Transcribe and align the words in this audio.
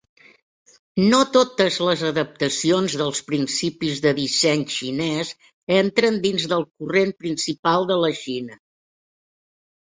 No 1.09 1.17
totes 1.33 1.75
les 1.87 2.03
adaptacions 2.11 2.95
dels 3.01 3.21
principis 3.27 4.01
de 4.05 4.13
disseny 4.21 4.63
xinès 4.77 5.35
entren 5.77 6.19
dins 6.25 6.49
del 6.55 6.65
corrent 6.71 7.15
principal 7.21 7.87
de 7.93 8.01
la 8.07 8.11
Xina. 8.23 8.59